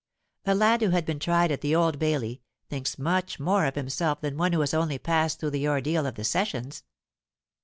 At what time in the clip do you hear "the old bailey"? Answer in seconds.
1.61-2.41